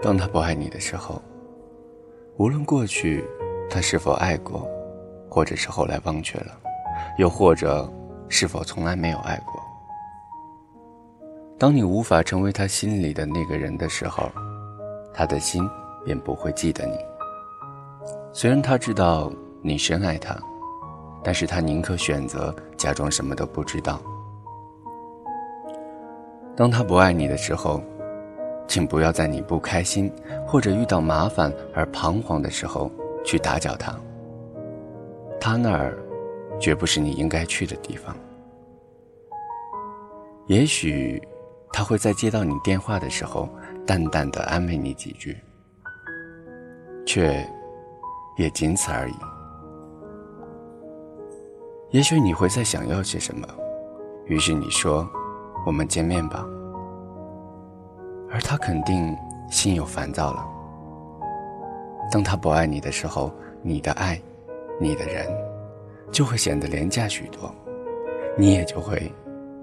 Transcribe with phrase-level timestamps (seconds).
[0.00, 1.20] 当他不爱你的时候，
[2.36, 3.24] 无论过去
[3.68, 4.68] 他是否爱过，
[5.28, 6.56] 或者是后来忘却了，
[7.18, 7.90] 又或者
[8.28, 9.60] 是否从来没有爱过，
[11.58, 14.30] 当你无法成为他心里的那个人的时候，
[15.12, 15.68] 他的心
[16.04, 16.96] 便不会记得你。
[18.32, 20.38] 虽然他知道你深爱他，
[21.24, 24.00] 但是他宁可选择假装什么都不知道。
[26.54, 27.82] 当他不爱你的时候，
[28.68, 30.12] 请不要在你不开心
[30.46, 32.90] 或者遇到麻烦而彷徨的时候
[33.24, 33.98] 去打搅他。
[35.40, 35.96] 他那儿，
[36.60, 38.14] 绝不是你应该去的地方。
[40.46, 41.22] 也许，
[41.72, 43.48] 他会在接到你电话的时候，
[43.86, 45.36] 淡淡的安慰你几句，
[47.06, 47.46] 却，
[48.36, 49.14] 也仅此而已。
[51.90, 53.46] 也许你会在想要些什么，
[54.26, 55.08] 于是你说
[55.64, 56.46] ：“我们见面吧。”
[58.30, 59.16] 而他肯定
[59.50, 60.46] 心有烦躁了。
[62.10, 64.20] 当他不爱你的时候，你的爱，
[64.80, 65.26] 你的人，
[66.10, 67.54] 就会显得廉价许多，
[68.36, 69.12] 你也就会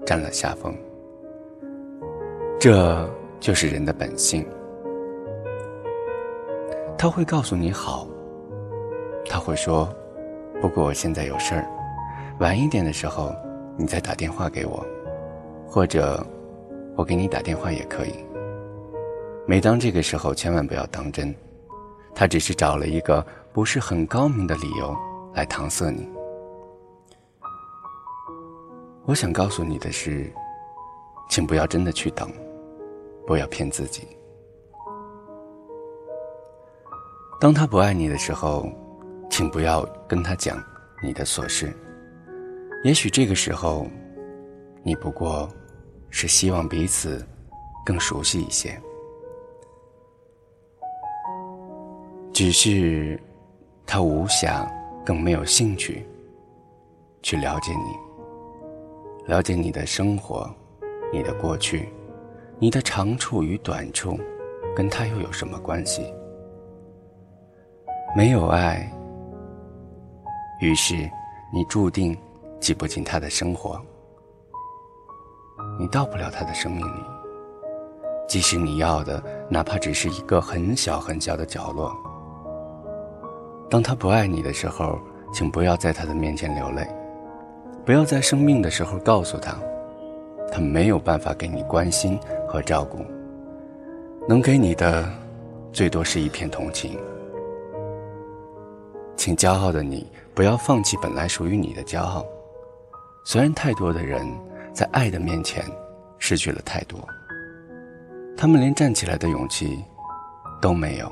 [0.04, 0.74] 占了下风。
[2.58, 3.08] 这
[3.40, 4.46] 就是人的本性。
[6.98, 8.06] 他会告诉你好，
[9.28, 9.88] 他会说
[10.62, 11.66] ：“不过我现在有事儿，
[12.40, 13.34] 晚一点的时候
[13.76, 14.84] 你再打电话给我，
[15.68, 16.24] 或者
[16.96, 18.14] 我给你打电话也可以。”
[19.48, 21.32] 每当这个时候，千万不要当真，
[22.12, 24.94] 他只是找了一个不是很高明的理由
[25.34, 26.08] 来搪塞你。
[29.04, 30.28] 我想告诉你的是，
[31.28, 32.28] 请不要真的去等，
[33.24, 34.08] 不要骗自己。
[37.38, 38.68] 当他不爱你的时候，
[39.30, 40.60] 请不要跟他讲
[41.00, 41.72] 你的琐事。
[42.82, 43.86] 也许这个时候，
[44.82, 45.48] 你不过
[46.10, 47.24] 是希望彼此
[47.84, 48.76] 更熟悉一些。
[52.38, 53.18] 只是，
[53.86, 54.68] 他无暇，
[55.06, 56.06] 更没有兴趣
[57.22, 60.46] 去了解你，了解你的生活，
[61.10, 61.88] 你的过去，
[62.58, 64.20] 你的长处与短处，
[64.76, 66.12] 跟他又有什么关系？
[68.14, 68.86] 没有爱，
[70.60, 70.94] 于是
[71.50, 72.14] 你注定
[72.60, 73.80] 挤不进他的生活，
[75.80, 77.00] 你到不了他的生命里。
[78.28, 81.96] 即使你要的，哪怕只是一个很小很小的角落。
[83.68, 84.98] 当他不爱你的时候，
[85.32, 86.86] 请不要在他的面前流泪，
[87.84, 89.56] 不要在生病的时候告诉他，
[90.52, 92.18] 他没有办法给你关心
[92.48, 93.04] 和照顾，
[94.28, 95.10] 能给你的，
[95.72, 96.96] 最多是一片同情。
[99.16, 102.24] 请骄傲的你不要放弃本来属于你的骄傲，
[103.24, 104.24] 虽然太多的人
[104.72, 105.64] 在爱的面前
[106.18, 107.00] 失去了太多，
[108.36, 109.84] 他们连站起来的勇气
[110.62, 111.10] 都没有，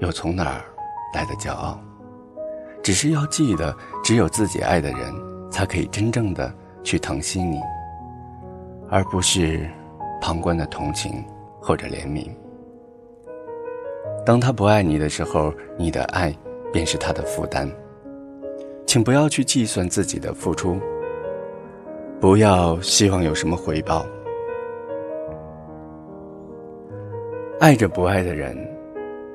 [0.00, 0.64] 又从哪儿？
[1.14, 1.78] 来的骄傲，
[2.82, 5.12] 只是要记得，只有自己爱的人，
[5.50, 6.52] 才可以真正的
[6.82, 7.60] 去疼惜你，
[8.88, 9.68] 而不是
[10.20, 11.24] 旁观的同情
[11.60, 12.28] 或者怜悯。
[14.24, 16.34] 当他不爱你的时候，你的爱
[16.72, 17.70] 便是他的负担。
[18.86, 20.78] 请不要去计算自己的付出，
[22.20, 24.04] 不要希望有什么回报。
[27.58, 28.56] 爱着不爱的人，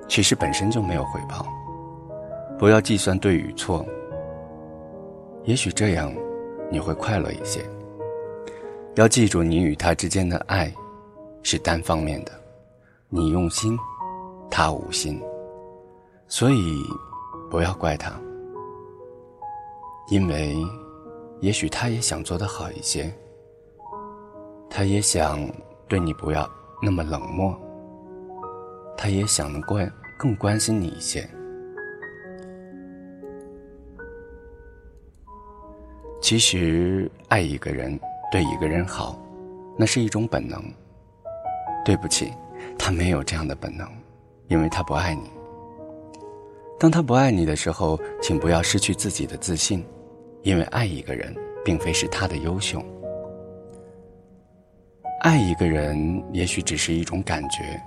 [0.08, 1.46] 其实本身就没有回报。
[2.58, 3.86] 不要计算对与错，
[5.44, 6.12] 也许这样
[6.72, 7.64] 你会快乐一些。
[8.96, 10.74] 要记住，你与他之间的爱
[11.44, 12.32] 是单方面的，
[13.10, 13.78] 你用心，
[14.50, 15.22] 他无心，
[16.28, 16.82] 所以
[17.52, 18.12] 不要怪他，
[20.10, 20.58] 因为
[21.42, 23.14] 也许他也想做得好一些，
[24.68, 25.48] 他也想
[25.88, 26.50] 对你不要
[26.82, 27.56] 那么冷漠，
[28.98, 29.88] 他也想能关
[30.18, 31.30] 更关心你一些。
[36.28, 37.98] 其实，爱一个人，
[38.30, 39.18] 对一个人好，
[39.78, 40.62] 那是一种本能。
[41.86, 42.34] 对不起，
[42.78, 43.88] 他没有这样的本能，
[44.50, 45.22] 因为他不爱你。
[46.78, 49.82] 当他不爱你的时候，请不要失去自己的自信，
[50.44, 51.34] 因为爱一个人，
[51.64, 52.84] 并非是他的优秀。
[55.22, 57.82] 爱一个人，也许只是一种感觉，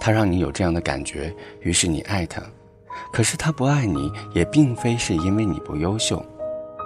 [0.00, 2.42] 他让你有这样的感觉，于是你爱他。
[3.12, 6.20] 可是他不爱你，也并非是因为你不优秀。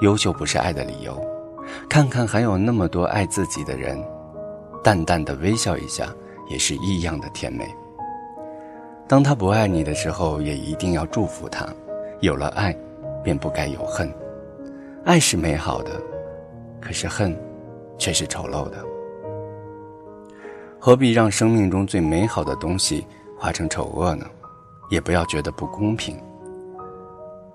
[0.01, 1.21] 优秀不是爱的理由，
[1.89, 4.03] 看看还有那么多爱自己的人，
[4.83, 6.09] 淡淡的微笑一下，
[6.49, 7.69] 也是异样的甜美。
[9.07, 11.67] 当他不爱你的时候，也一定要祝福他。
[12.21, 12.75] 有了爱，
[13.23, 14.11] 便不该有恨。
[15.05, 15.91] 爱是美好的，
[16.81, 17.37] 可是恨，
[17.99, 18.85] 却是丑陋的。
[20.79, 23.07] 何必让生命中最美好的东西
[23.39, 24.25] 化成丑恶呢？
[24.91, 26.17] 也不要觉得不公平。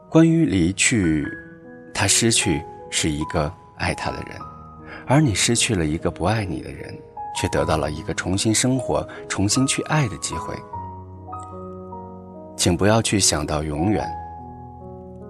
[0.09, 1.27] 关于离去，
[1.97, 4.37] 他失去是一个爱他的人，
[5.07, 6.93] 而你失去了一个不爱你的人，
[7.33, 10.53] 却得到了一个重新生活、重新去爱的机会。
[12.57, 14.05] 请不要去想到永远，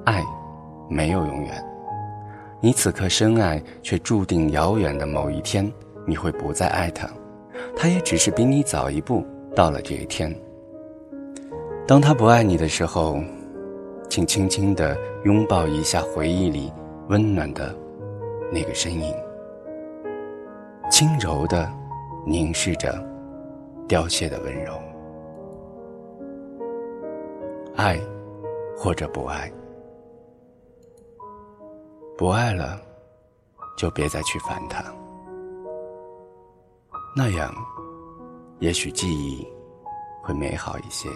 [0.05, 0.23] 爱
[0.89, 1.63] 没有永远。
[2.59, 5.71] 你此刻深爱，却注定遥远的某一天，
[6.03, 7.07] 你会不再爱他，
[7.77, 9.23] 他也只是比你早一步
[9.55, 10.35] 到了这一天。
[11.87, 13.23] 当他不爱你的时候。
[14.15, 16.71] 请轻轻地拥抱一下回忆里
[17.09, 17.75] 温暖的
[18.49, 19.13] 那个身影，
[20.89, 21.69] 轻柔地
[22.25, 22.93] 凝视着
[23.89, 24.73] 凋谢的温柔。
[27.75, 27.99] 爱，
[28.77, 29.51] 或者不爱，
[32.17, 32.79] 不爱了，
[33.77, 34.81] 就别再去烦他。
[37.13, 37.53] 那样，
[38.59, 39.45] 也许记忆
[40.23, 41.09] 会美好一些。